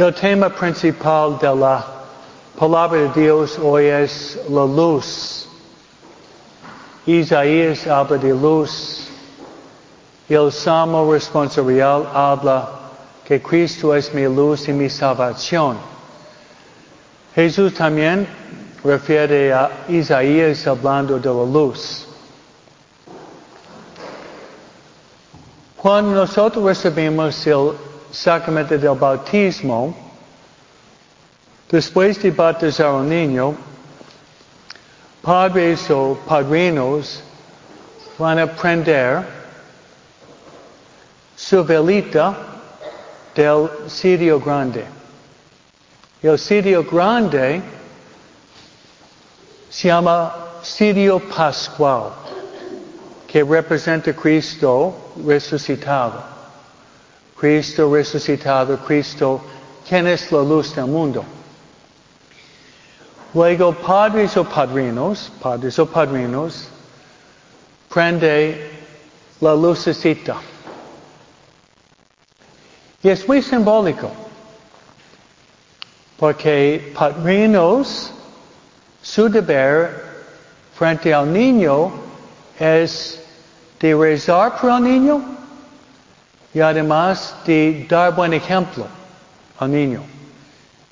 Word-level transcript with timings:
El 0.00 0.14
tema 0.14 0.48
principal 0.48 1.38
de 1.38 1.54
la 1.54 1.84
palabra 2.58 3.00
de 3.00 3.20
Dios 3.20 3.58
hoy 3.58 3.84
es 3.84 4.38
la 4.48 4.64
luz. 4.64 5.46
Isaías 7.04 7.86
habla 7.86 8.16
de 8.16 8.32
luz. 8.32 9.10
El 10.26 10.50
Salmo 10.50 11.12
responsorial 11.12 12.08
habla 12.14 12.70
que 13.26 13.42
Cristo 13.42 13.94
es 13.94 14.14
mi 14.14 14.22
luz 14.22 14.68
y 14.68 14.72
mi 14.72 14.88
salvación. 14.88 15.76
Jesús 17.34 17.74
también 17.74 18.26
refiere 18.82 19.52
a 19.52 19.70
Isaías 19.86 20.66
hablando 20.66 21.18
de 21.18 21.28
la 21.28 21.44
luz. 21.44 22.06
Cuando 25.76 26.14
nosotros 26.14 26.64
recibimos 26.64 27.46
el 27.46 27.89
sacramento 28.12 28.76
del 28.76 28.94
bautismo, 28.96 29.94
después 31.70 32.20
de 32.22 32.30
bautizar 32.30 32.86
a 32.86 32.94
un 32.94 33.08
niño, 33.08 33.54
padres 35.22 35.90
o 35.90 36.18
padrinos 36.26 37.22
van 38.18 38.38
a 38.38 38.46
prender 38.46 39.24
su 41.36 41.64
velita 41.64 42.36
del 43.34 43.70
sitio 43.88 44.40
grande. 44.40 44.84
El 46.22 46.38
sitio 46.38 46.82
grande 46.84 47.62
se 49.70 49.88
llama 49.88 50.34
sitio 50.62 51.18
pascual, 51.20 52.12
que 53.26 53.42
representa 53.42 54.12
Cristo 54.12 54.94
resucitado. 55.24 56.29
Cristo 57.40 57.90
resucitado, 57.90 58.76
Cristo, 58.84 59.40
quien 59.88 60.06
es 60.06 60.30
la 60.30 60.42
luz 60.42 60.74
del 60.74 60.86
mundo. 60.86 61.24
Luego, 63.32 63.72
padres 63.72 64.36
o 64.36 64.44
padrinos, 64.44 65.32
padres 65.40 65.78
o 65.78 65.86
padrinos, 65.86 66.68
prende 67.88 68.70
la 69.40 69.54
lucecita. 69.54 70.36
Y 73.02 73.08
es 73.08 73.26
muy 73.26 73.40
simbólico, 73.40 74.10
porque 76.18 76.92
padrinos, 76.94 78.12
su 79.00 79.30
deber 79.30 80.04
frente 80.74 81.14
al 81.14 81.32
niño 81.32 81.90
es 82.58 83.18
de 83.80 83.94
rezar 83.94 84.60
por 84.60 84.72
el 84.72 84.82
niño 84.82 85.39
y 86.52 86.60
además 86.60 87.34
de 87.44 87.86
dar 87.88 88.14
buen 88.14 88.32
ejemplo 88.32 88.86
al 89.58 89.70
niño. 89.70 90.02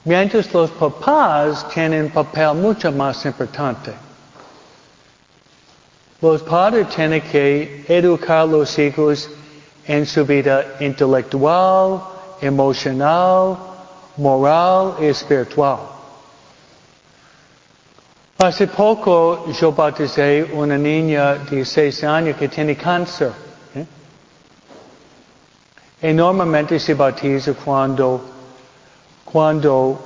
Mientras 0.05 0.53
los 0.55 0.71
papás 0.71 1.69
tienen 1.69 2.11
papel 2.11 2.55
mucho 2.55 2.91
más 2.93 3.25
importante. 3.27 3.93
Los 6.21 6.43
padres 6.43 6.89
tienen 6.89 7.21
que 7.23 7.85
educar 7.89 8.39
a 8.39 8.47
los 8.47 8.79
hijos 8.79 9.31
en 9.87 10.07
su 10.07 10.25
vida 10.25 10.77
intelectual, 10.81 12.03
emocional, 12.41 13.57
moral 14.17 14.95
y 15.01 15.07
espiritual. 15.07 15.79
Hace 18.39 18.69
poco 18.69 19.51
yo 19.53 19.73
bauticé 19.73 20.49
una 20.53 20.79
niña 20.79 21.35
de 21.35 21.65
seis 21.65 22.05
años 22.05 22.37
que 22.37 22.49
tiene 22.49 22.77
cáncer. 22.77 23.33
Y 26.01 26.13
normalmente 26.13 26.79
se 26.79 26.95
bautiza 26.95 27.53
cuando, 27.55 28.25
cuando 29.25 29.99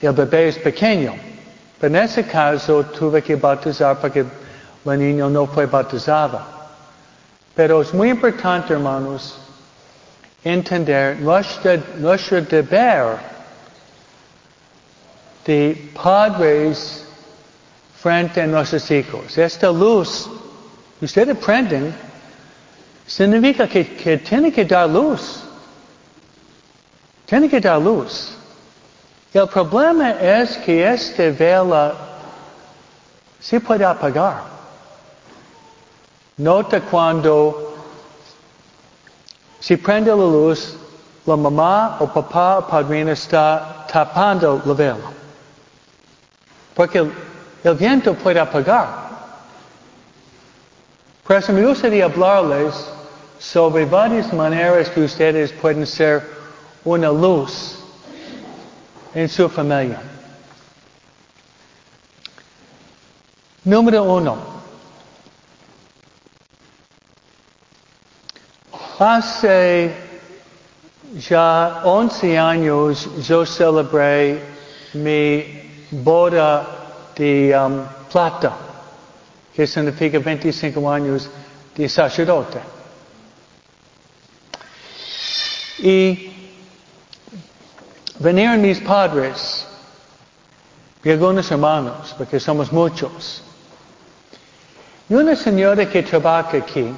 el 0.00 0.12
bebé 0.12 0.48
es 0.48 0.58
pequeño. 0.58 1.14
Pero 1.78 1.96
en 1.96 2.04
ese 2.04 2.24
caso 2.24 2.84
tuve 2.84 3.22
que 3.22 3.36
bautizar 3.36 4.00
porque 4.00 4.24
la 4.84 4.96
niña 4.96 5.28
no 5.28 5.46
fue 5.46 5.66
bautizada. 5.66 6.46
Pero 7.54 7.82
es 7.82 7.92
muy 7.92 8.10
importante, 8.10 8.72
hermanos, 8.72 9.38
entender 10.42 11.20
nuestro, 11.20 11.76
nuestro 11.98 12.40
deber 12.42 13.18
de 15.44 15.90
padres 16.02 17.04
frente 18.00 18.40
a 18.40 18.46
nuestros 18.46 18.90
hijos. 18.90 19.36
Esta 19.36 19.70
luz, 19.70 20.28
ustedes 21.00 21.36
aprenden, 21.36 21.94
significa 23.16 23.68
que, 23.68 23.84
que 23.84 24.16
tiene 24.18 24.50
que 24.50 24.64
dar 24.64 24.88
luz. 24.88 25.42
Tiene 27.26 27.48
que 27.48 27.60
dar 27.60 27.78
luz. 27.78 28.34
El 29.34 29.48
problema 29.48 30.12
es 30.12 30.56
que 30.58 30.82
esta 30.82 31.30
vela 31.30 31.94
se 33.38 33.60
puede 33.60 33.84
apagar. 33.84 34.44
Nota 36.38 36.80
cuando 36.80 37.74
se 39.60 39.76
prende 39.76 40.10
la 40.10 40.16
luz, 40.16 40.74
la 41.26 41.36
mamá 41.36 41.98
o 42.00 42.06
papá 42.06 42.58
o 42.58 42.66
padrino 42.66 43.12
está 43.12 43.86
tapando 43.92 44.62
la 44.64 44.74
vela. 44.74 45.10
Porque 46.74 46.98
el, 46.98 47.74
viento 47.74 48.14
puede 48.14 48.40
apagar. 48.40 48.88
Por 51.24 51.36
eso 51.36 51.52
me 51.52 51.64
gustaría 51.64 52.06
hablarles 52.06 52.91
sobre 53.42 53.84
varias 53.84 54.32
maneras 54.32 54.88
que 54.88 55.00
ustedes 55.00 55.50
pueden 55.52 55.84
ser 55.84 56.22
una 56.84 57.08
luz 57.10 57.76
en 59.14 59.28
su 59.28 59.48
familia. 59.48 60.00
Número 63.64 64.04
uno. 64.04 64.38
Hace 68.98 69.92
ya 71.28 71.80
11 71.84 72.38
años 72.38 73.26
yo 73.26 73.44
celebré 73.44 74.40
mi 74.94 75.88
boda 75.90 76.64
de 77.16 77.52
um, 77.58 77.82
plata, 78.10 78.56
que 79.52 79.66
significa 79.66 80.20
25 80.20 80.90
años 80.90 81.28
de 81.76 81.88
sacerdote. 81.88 82.81
Y 85.82 86.32
vinieron 88.20 88.62
mis 88.62 88.78
padres 88.78 89.66
y 91.02 91.10
algunos 91.10 91.50
hermanos, 91.50 92.14
porque 92.16 92.38
somos 92.38 92.72
muchos. 92.72 93.42
Y 95.08 95.14
una 95.14 95.34
señora 95.34 95.90
que 95.90 96.04
trabaja 96.04 96.58
aquí, 96.58 96.94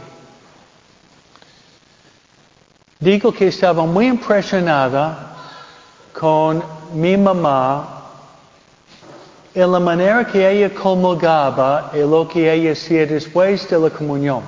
digo 3.01 3.33
que 3.33 3.49
estaba 3.49 3.87
muy 3.87 4.07
impresionada 4.07 5.35
con 6.13 6.63
mi 6.93 7.17
mamá 7.17 8.03
en 9.55 9.73
la 9.73 9.81
manera 9.81 10.27
que 10.27 10.47
ella 10.47 10.75
comulgaba 10.75 11.91
y 11.95 11.99
lo 12.01 12.29
que 12.29 12.53
ella 12.53 12.73
hacía 12.73 13.07
después 13.07 13.67
de 13.71 13.79
la 13.79 13.89
comunión. 13.89 14.43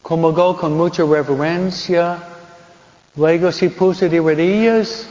Comulgó 0.00 0.56
con 0.56 0.76
mucha 0.76 1.02
reverencia, 1.02 2.29
luego 3.16 3.52
se 3.52 3.70
puso 3.70 4.08
de 4.08 4.18
rodillas 4.18 5.06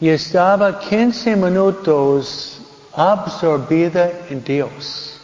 y 0.00 0.08
estaba 0.08 0.78
15 0.78 1.36
minutos 1.36 2.60
absorbida 2.94 4.10
en 4.30 4.42
Dios. 4.44 5.20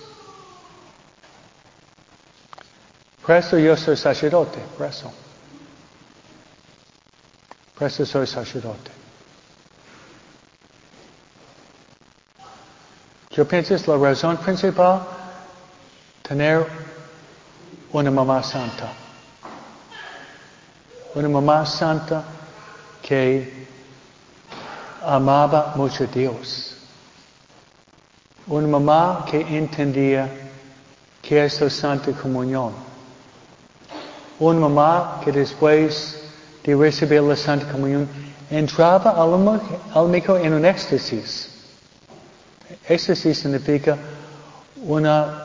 Por 3.24 3.36
eso 3.36 3.58
yo 3.58 3.76
soy 3.76 3.96
sacerdote, 3.96 4.58
por 4.76 4.86
eso. 4.86 5.10
Por 7.78 7.88
eso 7.88 8.04
soy 8.04 8.26
sacerdote. 8.26 8.90
Yo 13.30 13.48
pienso 13.48 13.74
es 13.74 13.88
la 13.88 13.96
razón 13.96 14.36
principal 14.36 15.02
tener 16.22 16.64
una 17.92 18.10
mamá 18.10 18.42
santa. 18.42 19.03
Una 21.14 21.28
mamá 21.28 21.64
santa 21.64 22.24
que 23.00 23.66
amaba 25.00 25.74
mucho 25.76 26.04
a 26.04 26.06
Dios. 26.08 26.76
Una 28.48 28.66
mamá 28.66 29.24
que 29.30 29.40
entendía 29.40 30.28
que 31.22 31.44
es 31.44 31.60
la 31.60 31.70
Santa 31.70 32.10
Comunión. 32.12 32.72
Una 34.40 34.58
mamá 34.58 35.20
que 35.24 35.30
después 35.30 36.20
de 36.64 36.74
recibir 36.74 37.22
la 37.22 37.36
Santa 37.36 37.70
Comunión 37.70 38.08
entraba 38.50 39.10
al, 39.10 39.60
al 39.94 40.14
en 40.44 40.52
un 40.52 40.64
éxtasis. 40.64 41.48
Éxtasis 42.88 43.38
significa 43.38 43.96
una 44.84 45.44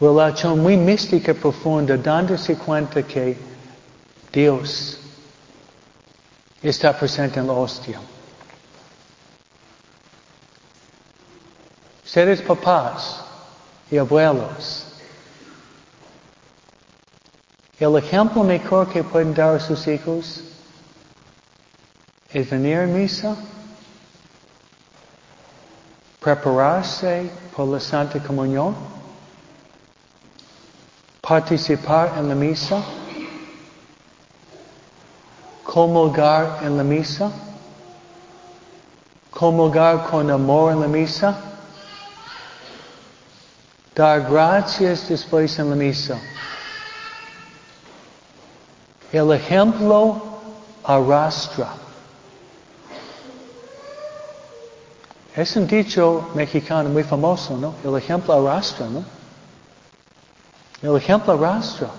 relación 0.00 0.60
muy 0.60 0.76
mística 0.76 1.34
profunda, 1.34 1.96
dándose 1.96 2.56
cuenta 2.56 3.02
que 3.02 3.49
Dios 4.32 4.98
está 6.62 6.96
presente 6.96 7.40
en 7.40 7.46
la 7.46 7.52
hostia. 7.52 8.00
Seres 12.04 12.40
papás 12.42 13.24
y 13.90 13.96
abuelos. 13.96 14.86
El 17.78 17.96
ejemplo 17.96 18.44
mejor 18.44 18.88
que 18.92 19.02
pueden 19.02 19.32
dar 19.32 19.60
sus 19.60 19.86
hijos 19.88 20.42
es 22.32 22.50
venir 22.50 22.78
a 22.78 22.86
misa, 22.86 23.36
prepararse 26.20 27.30
por 27.56 27.68
la 27.68 27.80
Santa 27.80 28.22
Comunión, 28.22 28.76
participar 31.22 32.14
en 32.18 32.28
la 32.28 32.34
misa, 32.34 32.82
comulgar 35.72 36.64
en 36.64 36.76
la 36.76 36.82
misa, 36.82 37.30
comulgar 39.30 40.10
con 40.10 40.28
amor 40.28 40.72
en 40.72 40.80
la 40.80 40.88
misa, 40.88 41.38
dar 43.94 44.22
gracias 44.22 45.08
después 45.08 45.56
en 45.60 45.70
la 45.70 45.76
misa. 45.76 46.18
El 49.12 49.32
ejemplo 49.32 50.20
arrastra. 50.82 51.68
Es 55.36 55.54
un 55.54 55.68
dicho 55.68 56.30
mexicano 56.34 56.88
muy 56.88 57.04
famoso, 57.04 57.56
¿no? 57.56 57.74
El 57.84 57.96
ejemplo 57.96 58.34
arrastra, 58.34 58.86
¿no? 58.86 59.04
El 60.82 60.96
ejemplo 60.96 61.34
arrastra. 61.34 61.90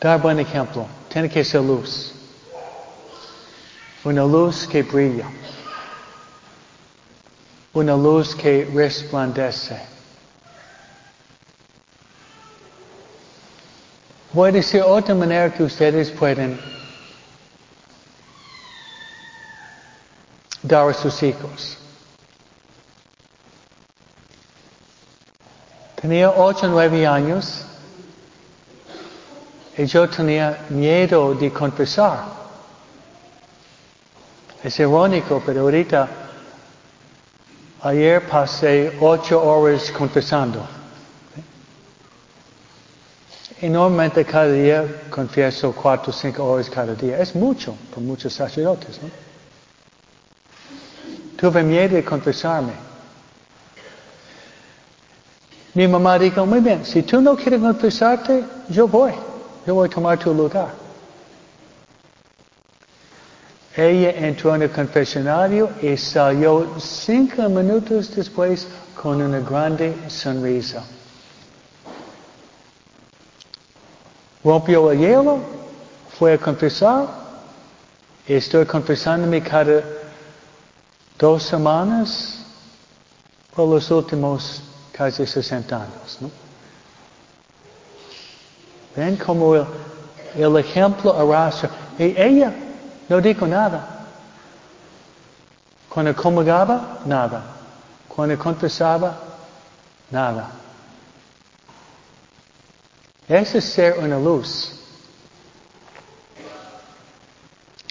Dar 0.00 0.20
buen 0.20 0.38
ejemplo. 0.38 0.86
Tiene 1.08 1.28
que 1.28 1.44
ser 1.44 1.62
luz. 1.62 2.12
Una 4.04 4.24
luz 4.24 4.66
que 4.66 4.82
brilla. 4.82 5.28
Una 7.72 7.96
luz 7.96 8.34
que 8.34 8.68
resplandece. 8.72 9.80
Voy 14.32 14.50
a 14.50 14.52
decir 14.52 14.82
otra 14.82 15.14
manera 15.14 15.52
que 15.52 15.62
ustedes 15.62 16.10
pueden 16.10 16.60
dar 20.62 20.90
a 20.90 20.92
sus 20.92 21.22
hijos. 21.22 21.78
Tenía 26.00 26.30
ocho 26.30 26.66
o 26.66 26.68
nueve 26.68 27.06
años 27.06 27.64
y 29.78 29.84
yo 29.84 30.08
tenía 30.08 30.66
miedo 30.70 31.34
de 31.34 31.52
confesar. 31.52 32.24
Es 34.62 34.78
irónico, 34.80 35.42
pero 35.44 35.62
ahorita, 35.62 36.08
ayer 37.82 38.26
pasé 38.26 38.96
ocho 39.00 39.42
horas 39.42 39.90
confesando. 39.90 40.66
Y 43.60 43.68
normalmente 43.68 44.24
cada 44.24 44.48
día 44.48 44.84
confieso 45.10 45.72
cuatro 45.72 46.10
o 46.10 46.12
cinco 46.12 46.44
horas 46.44 46.68
cada 46.68 46.94
día. 46.94 47.18
Es 47.18 47.34
mucho 47.34 47.76
para 47.90 48.02
muchos 48.02 48.32
sacerdotes, 48.32 49.00
¿no? 49.02 49.10
Tuve 51.36 51.62
miedo 51.62 51.96
de 51.96 52.04
confesarme. 52.04 52.72
Mi 55.74 55.86
mamá 55.86 56.18
dijo, 56.18 56.46
muy 56.46 56.60
bien, 56.60 56.84
si 56.86 57.02
tú 57.02 57.20
no 57.20 57.36
quieres 57.36 57.60
confesarte, 57.60 58.42
yo 58.70 58.88
voy. 58.88 59.12
Yo 59.66 59.74
voy 59.74 59.88
a 59.88 59.90
tomar 59.90 60.16
tu 60.18 60.32
lugar. 60.32 60.72
Ella 63.76 64.10
entró 64.10 64.54
en 64.54 64.62
el 64.62 64.70
confesionario 64.70 65.68
y 65.82 65.96
salió 65.96 66.78
cinco 66.78 67.48
minutos 67.48 68.14
después 68.14 68.66
con 68.94 69.20
una 69.20 69.40
grande 69.40 69.94
sonrisa. 70.08 70.84
Rompió 74.44 74.92
el 74.92 75.00
hielo, 75.00 75.40
fue 76.16 76.34
a 76.34 76.38
confesar, 76.38 77.08
estoy 78.26 78.64
confesándome 78.64 79.42
cada 79.42 79.82
dos 81.18 81.42
semanas 81.42 82.38
por 83.54 83.68
los 83.68 83.90
últimos 83.90 84.62
casi 84.92 85.26
60 85.26 85.76
años. 85.76 86.18
¿no? 86.20 86.45
Ven 88.96 89.16
como 89.16 89.54
el, 90.34 90.56
ejemplo 90.56 91.12
arrastra. 91.12 91.70
Y 91.98 92.18
ella 92.18 92.52
no 93.08 93.20
dijo 93.20 93.46
nada. 93.46 94.06
Cuando 95.88 96.14
comulgaba, 96.16 97.00
nada. 97.04 97.42
Cuando 98.08 98.38
confesaba, 98.38 99.18
nada. 100.10 100.48
Ese 103.28 103.58
es 103.58 103.64
ser 103.64 103.98
una 103.98 104.18
luz. 104.18 104.72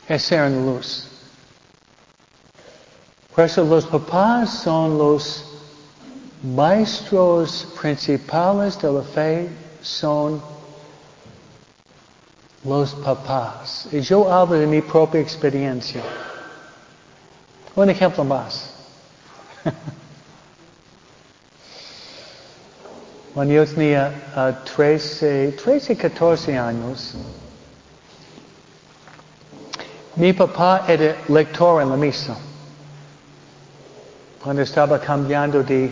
Es 0.08 0.24
ser 0.24 0.52
una 0.52 0.74
luz. 0.74 1.08
Por 3.36 3.44
eso 3.44 3.66
los 3.66 3.86
papás 3.86 4.62
son 4.64 4.98
los 4.98 5.44
maestros 6.42 7.68
principales 7.80 8.80
de 8.82 8.92
la 8.92 9.02
fe, 9.02 9.50
son 9.82 10.42
los 12.66 12.96
papás. 12.96 13.88
Y 13.92 14.02
yo 14.02 14.32
hablo 14.32 14.58
de 14.58 14.66
mi 14.66 14.82
propia 14.82 15.22
experiencia. 15.22 16.02
Un 17.76 17.90
ejemplo 17.90 18.24
más. 18.24 18.72
Cuando 23.34 23.54
yo 23.54 23.66
tenía 23.66 24.32
ah, 24.36 24.54
13, 24.76 25.58
13, 25.62 25.98
14 25.98 26.58
años, 26.58 27.16
mi 30.16 30.32
papá 30.32 30.86
era 30.88 31.18
lector 31.28 31.82
en 31.82 31.90
la 31.90 31.98
misa. 31.98 32.38
Cuando 34.42 34.62
estaba 34.62 35.00
cambiando 35.00 35.62
de, 35.64 35.92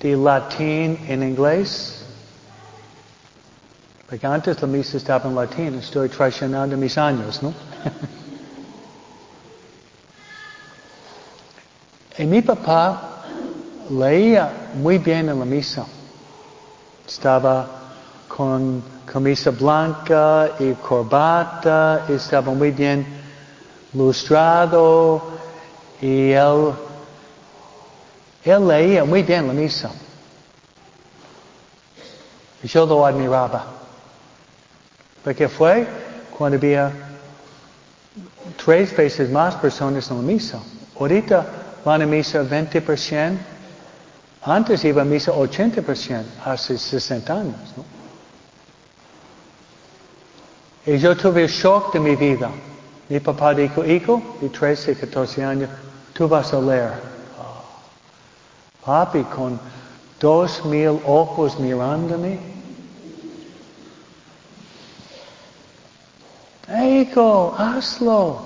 de 0.00 0.16
latín 0.16 0.98
en 1.08 1.22
inglés, 1.22 1.95
porque 4.08 4.26
antes 4.26 4.60
la 4.62 4.68
misa 4.68 4.98
estaba 4.98 5.28
en 5.28 5.34
latín, 5.34 5.80
estoy 5.80 6.08
traicionando 6.08 6.76
mis 6.76 6.96
años, 6.96 7.42
¿no? 7.42 7.48
y 12.18 12.24
mi 12.24 12.40
papá 12.40 13.24
leía 13.90 14.68
muy 14.74 14.98
bien 14.98 15.28
en 15.28 15.40
la 15.40 15.44
misa. 15.44 15.84
Estaba 17.04 17.66
con 18.28 18.80
camisa 19.06 19.50
blanca 19.50 20.52
y 20.60 20.72
corbata, 20.74 22.06
estaba 22.08 22.52
muy 22.52 22.70
bien 22.70 23.04
lustrado 23.92 25.20
y 26.00 26.30
él, 26.30 26.72
él 28.44 28.68
leía 28.68 29.04
muy 29.04 29.24
bien 29.24 29.48
la 29.48 29.52
misa. 29.52 29.90
Y 32.62 32.68
yo 32.68 32.86
lo 32.86 33.04
admiraba. 33.04 33.85
Porque 35.26 35.48
fue 35.48 35.84
cuando 36.38 36.56
había 36.56 36.92
tres 38.64 38.96
veces 38.96 39.28
más 39.28 39.56
personas 39.56 40.08
en 40.08 40.18
la 40.18 40.22
misa. 40.22 40.60
Ahorita 41.00 41.44
van 41.84 42.02
a 42.02 42.06
misa 42.06 42.44
20%. 42.44 43.36
Antes 44.42 44.84
iba 44.84 45.02
a 45.02 45.04
misa 45.04 45.32
80% 45.32 46.22
hace 46.44 46.78
60 46.78 47.32
años. 47.32 47.56
¿no? 47.76 47.84
Y 50.94 50.96
yo 50.98 51.16
tuve 51.16 51.42
el 51.42 51.48
shock 51.48 51.92
de 51.94 51.98
mi 51.98 52.14
vida. 52.14 52.48
Mi 53.08 53.18
papá 53.18 53.52
dijo, 53.52 53.84
hijo, 53.84 54.22
de 54.40 54.48
13, 54.48 54.94
14 54.94 55.44
años, 55.44 55.70
tú 56.12 56.28
vas 56.28 56.54
a 56.54 56.60
leer. 56.60 56.92
Oh, 57.40 58.84
papi, 58.84 59.24
con 59.24 59.58
dos 60.20 60.64
mil 60.66 61.00
ojos 61.04 61.58
mirándome. 61.58 62.54
Hijo, 66.96 67.54
hazlo. 67.58 68.40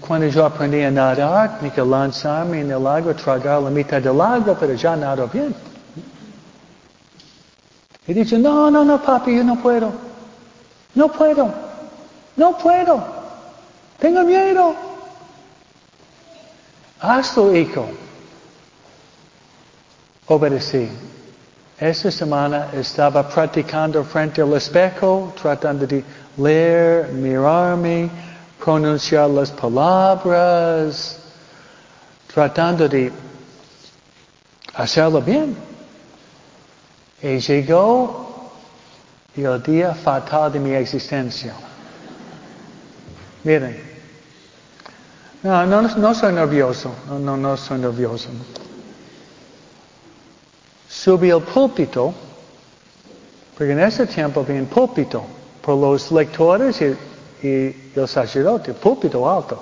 Cuando 0.00 0.26
yo 0.26 0.44
aprendí 0.44 0.82
a 0.82 0.90
nadar, 0.90 1.58
tenía 1.58 1.74
que 1.74 1.82
lanzarme 1.82 2.60
en 2.60 2.70
el 2.70 2.86
agua, 2.86 3.14
tragar 3.14 3.62
la 3.62 3.70
mitad 3.70 4.00
del 4.00 4.20
agua, 4.20 4.54
pero 4.60 4.74
ya 4.74 4.94
nado 4.94 5.26
bien. 5.28 5.54
Y 8.06 8.12
dice, 8.12 8.38
no, 8.38 8.70
no, 8.70 8.84
no, 8.84 9.02
papi, 9.02 9.34
yo 9.36 9.42
no 9.42 9.56
puedo. 9.56 9.90
No 10.94 11.08
puedo. 11.10 11.52
No 12.36 12.58
puedo. 12.58 13.02
Tengo 13.98 14.22
miedo. 14.24 14.74
Hazlo, 17.00 17.56
hijo. 17.56 17.88
obedecí. 20.26 20.90
Esta 21.78 22.10
semana 22.10 22.68
estaba 22.72 23.28
practicando 23.28 24.04
frente 24.04 24.40
al 24.40 24.52
espejo, 24.54 25.32
tratando 25.40 25.86
de 25.86 26.04
leer, 26.36 27.08
mirarme, 27.08 28.08
pronunciar 28.62 29.28
las 29.30 29.50
palabras, 29.50 31.18
tratando 32.32 32.88
de 32.88 33.12
hacerlo 34.74 35.20
bien. 35.20 35.56
Y 37.20 37.38
llegó 37.38 38.50
el 39.36 39.62
día 39.62 39.94
fatal 39.94 40.52
de 40.52 40.60
mi 40.60 40.72
existencia. 40.72 41.54
Miren, 43.44 43.76
no, 45.42 45.66
no, 45.66 45.82
no 45.82 46.14
soy 46.14 46.32
nervioso, 46.32 46.94
no, 47.08 47.18
no, 47.18 47.36
no 47.36 47.56
soy 47.56 47.78
nervioso. 47.78 48.28
Subí 51.02 51.32
al 51.32 51.42
púlpito, 51.42 52.14
porque 53.58 53.72
en 53.72 53.80
ese 53.80 54.06
tiempo 54.06 54.38
había 54.38 54.60
un 54.60 54.66
púlpito 54.66 55.24
por 55.60 55.76
los 55.76 56.12
lectores 56.12 56.80
y, 56.80 56.96
el 57.42 58.06
sacerdote, 58.06 58.72
púlpito 58.72 59.28
alto. 59.28 59.60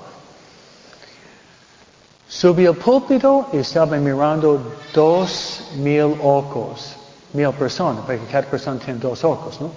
Subí 2.29 2.67
al 2.67 2.77
púlpito 2.77 3.49
y 3.55 3.57
estaba 3.57 3.97
mirando 3.97 4.77
dos 4.93 5.63
mil 5.77 6.15
ojos, 6.23 6.97
mil 7.33 7.53
personas, 7.53 8.05
porque 8.05 8.21
cada 8.31 8.47
persona 8.47 8.79
tiene 8.79 9.01
dos 9.01 9.25
ojos, 9.25 9.63
¿no? 9.63 9.71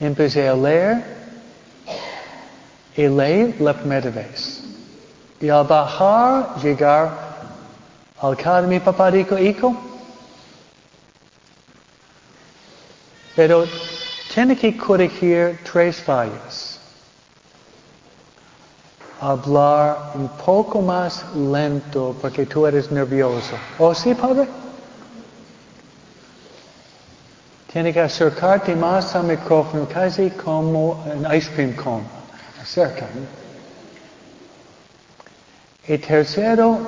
Empecé 0.00 0.48
a 0.48 0.56
leer 0.56 1.04
y 2.96 3.06
leí 3.06 3.54
la 3.60 3.72
primera 3.72 4.10
vez. 4.10 4.61
Y 5.42 5.50
al 5.50 5.66
bajar, 5.66 6.56
llegar 6.62 7.10
al 8.20 8.36
cara 8.36 8.62
de 8.62 8.68
mi 8.68 8.80
pero 13.36 13.66
tiene 14.32 14.56
que 14.56 14.76
corregir 14.76 15.58
tres 15.64 16.00
fallas 16.00 16.72
hablar 19.22 20.10
un 20.14 20.28
poco 20.28 20.82
más 20.82 21.24
lento 21.36 22.14
porque 22.20 22.44
tú 22.44 22.66
eres 22.66 22.90
nervioso. 22.90 23.56
¿Oh 23.78 23.94
sí, 23.94 24.14
padre? 24.14 24.48
Tiene 27.72 27.92
que 27.92 28.00
acercarte 28.00 28.74
más 28.74 29.14
al 29.14 29.24
micrófono, 29.24 29.86
casi 29.86 30.28
como 30.30 31.04
un 31.04 31.34
ice 31.34 31.50
cream 31.52 31.72
cone. 31.74 32.04
Acerca. 32.60 33.06
Y 35.88 35.98
tercero, 35.98 36.78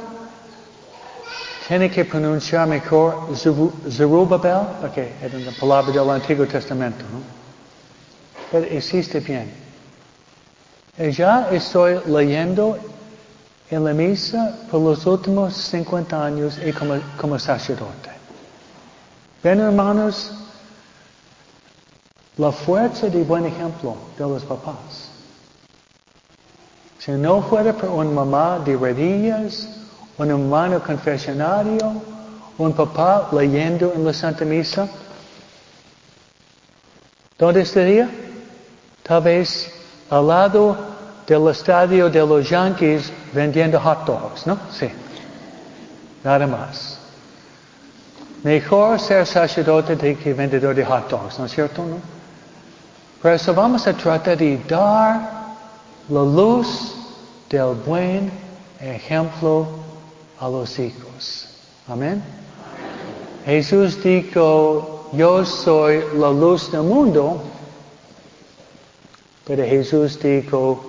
tiene 1.66 1.90
que 1.90 2.04
pronunciar 2.04 2.68
mejor 2.68 3.34
Zerubabel, 3.36 4.66
porque 4.80 5.12
es 5.22 5.34
una 5.34 5.50
palabra 5.52 5.92
del 5.92 6.10
Antiguo 6.10 6.46
Testamento. 6.46 7.04
¿no? 7.12 7.20
Pero 8.52 8.66
existe 8.66 9.20
bien. 9.20 9.50
Ya 10.96 11.48
estoy 11.50 12.00
leyendo 12.06 12.78
en 13.70 13.84
la 13.84 13.92
misa 13.92 14.56
por 14.70 14.80
los 14.80 15.04
últimos 15.06 15.54
50 15.54 16.24
años 16.24 16.58
y 16.64 16.72
como, 16.72 17.00
como 17.20 17.38
sacerdote. 17.38 18.10
Ven 19.42 19.60
hermanos, 19.60 20.32
la 22.36 22.52
fuerza 22.52 23.08
de 23.08 23.22
buen 23.24 23.46
ejemplo 23.46 23.96
de 24.16 24.24
los 24.24 24.44
papás. 24.44 25.10
Si 27.04 27.11
no 27.11 27.42
fuera 27.42 27.75
por 27.75 27.90
una 27.90 28.11
mamá 28.11 28.58
de 28.61 28.75
rodillas, 28.76 29.68
un 30.16 30.30
hermano 30.30 30.82
confesionario, 30.82 32.00
un 32.56 32.73
papá 32.73 33.28
leyendo 33.30 33.92
en 33.94 34.06
la 34.06 34.14
Santa 34.14 34.46
Misa, 34.46 34.88
¿dónde 37.37 37.61
estaría? 37.61 38.08
Tal 39.02 39.20
vez 39.20 39.70
al 40.08 40.28
lado 40.28 40.78
del 41.26 41.46
estadio 41.49 42.08
de 42.08 42.20
los 42.20 42.49
Yankees 42.49 43.12
vendiendo 43.34 43.78
hot 43.78 44.06
dogs, 44.06 44.46
¿no? 44.46 44.58
Sí. 44.73 44.88
Nada 46.23 46.46
más. 46.46 46.99
Mejor 48.42 48.99
ser 48.99 49.26
sacerdote 49.26 50.16
que 50.16 50.32
vendedor 50.32 50.75
de 50.75 50.87
hot 50.87 51.11
dogs, 51.11 51.38
¿no 51.38 51.44
es 51.44 51.52
cierto? 51.52 51.84
No? 51.84 51.99
Por 53.20 53.32
eso 53.32 53.52
vamos 53.52 53.87
a 53.87 53.92
tratar 53.92 54.38
de 54.38 54.56
dar 54.66 55.43
la 56.08 56.23
luz 56.23 56.94
del 57.49 57.75
buen 57.87 58.30
ejemplo 58.80 59.66
a 60.38 60.49
los 60.49 60.78
hijos. 60.78 61.49
Amén. 61.88 62.23
Jesús 63.44 64.02
dijo, 64.02 65.11
yo 65.12 65.44
soy 65.44 66.02
la 66.16 66.30
luz 66.30 66.70
del 66.73 66.82
mundo. 66.82 67.42
Pero 69.46 69.64
Jesús 69.64 70.18
dijo, 70.20 70.82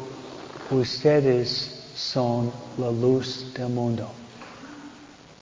ustedes 0.72 1.84
son 1.96 2.52
la 2.78 2.90
luz 2.92 3.54
del 3.54 3.70
mundo. 3.70 4.08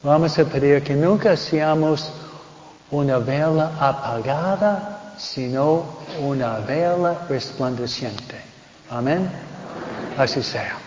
Vamos 0.01 0.37
a 0.37 0.43
pedir 0.45 0.83
que 0.83 0.95
nunca 0.95 1.37
seamos 1.37 2.11
una 2.91 3.19
vela 3.19 3.71
apagada, 3.79 5.13
sino 5.17 5.83
una 6.21 6.59
vela 6.59 7.25
resplandeciente. 7.29 8.35
Amén. 8.89 9.29
Assim 10.17 10.41
seja. 10.41 10.82